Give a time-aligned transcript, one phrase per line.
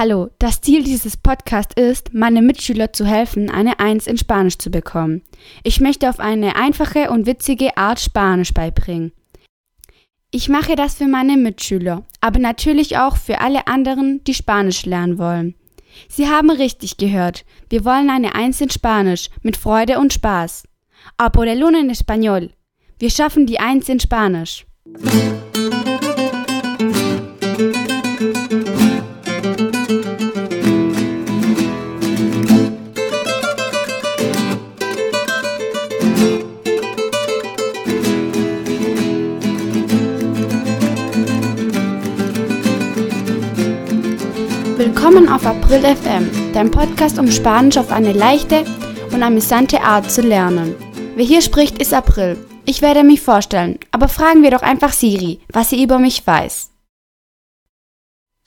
[0.00, 4.70] Hallo, das Ziel dieses Podcasts ist, meine Mitschüler zu helfen, eine Eins in Spanisch zu
[4.70, 5.22] bekommen.
[5.64, 9.10] Ich möchte auf eine einfache und witzige Art Spanisch beibringen.
[10.30, 15.18] Ich mache das für meine Mitschüler, aber natürlich auch für alle anderen, die Spanisch lernen
[15.18, 15.56] wollen.
[16.08, 17.44] Sie haben richtig gehört.
[17.68, 20.62] Wir wollen eine Eins in Spanisch mit Freude und Spaß.
[21.16, 22.50] A por el uno en español.
[23.00, 24.64] Wir schaffen die Eins in Spanisch.
[45.08, 48.66] Willkommen auf April FM, dein Podcast, um Spanisch auf eine leichte
[49.10, 50.74] und amüsante Art zu lernen.
[51.16, 52.36] Wer hier spricht, ist April.
[52.66, 56.68] Ich werde mich vorstellen, aber fragen wir doch einfach Siri, was sie über mich weiß.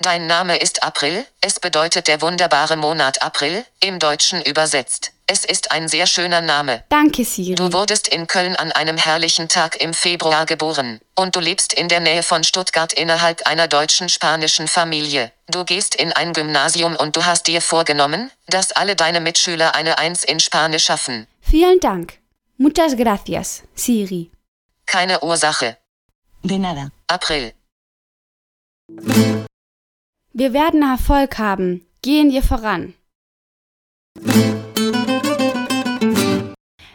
[0.02, 5.12] Dein Name ist April, es bedeutet der wunderbare Monat April, im Deutschen übersetzt.
[5.28, 6.84] Es ist ein sehr schöner Name.
[6.90, 7.54] Danke, Siri.
[7.54, 11.00] Du wurdest in Köln an einem herrlichen Tag im Februar geboren.
[11.16, 15.32] Und du lebst in der Nähe von Stuttgart innerhalb einer deutschen spanischen Familie.
[15.48, 20.00] Du gehst in ein Gymnasium und du hast dir vorgenommen, dass alle deine Mitschüler eine
[20.00, 21.28] Eins in Spanisch schaffen.
[21.42, 22.18] Vielen Dank.
[22.58, 24.32] Muchas gracias, Siri.
[24.88, 25.78] Keine Ursache.
[26.44, 26.90] De nada.
[27.08, 27.54] April.
[30.34, 31.86] Wir werden Erfolg haben.
[32.02, 32.94] Gehen wir voran.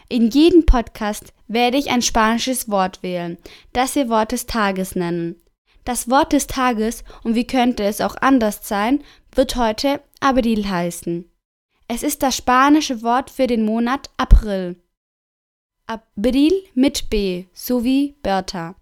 [0.09, 3.37] In jedem Podcast werde ich ein spanisches Wort wählen,
[3.73, 5.39] das wir Wort des Tages nennen.
[5.85, 9.03] Das Wort des Tages, und wie könnte es auch anders sein,
[9.35, 11.29] wird heute Abril heißen.
[11.87, 14.81] Es ist das spanische Wort für den Monat April.
[15.85, 18.75] Abril mit B, sowie Bertha.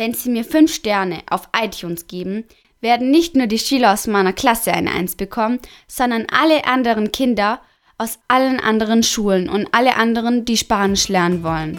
[0.00, 2.44] Wenn Sie mir 5 Sterne auf iTunes geben,
[2.80, 7.60] werden nicht nur die Schüler aus meiner Klasse eine Eins bekommen, sondern alle anderen Kinder
[7.98, 11.78] aus allen anderen Schulen und alle anderen, die Spanisch lernen wollen.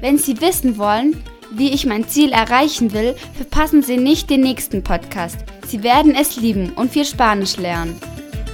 [0.00, 4.82] Wenn Sie wissen wollen, wie ich mein Ziel erreichen will, verpassen Sie nicht den nächsten
[4.82, 5.38] Podcast.
[5.64, 7.96] Sie werden es lieben und viel Spanisch lernen.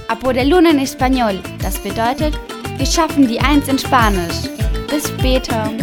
[0.09, 2.37] Apo de Luna en Español, das bedeutet,
[2.77, 4.47] wir schaffen die Eins in Spanisch.
[4.91, 5.73] Bis später.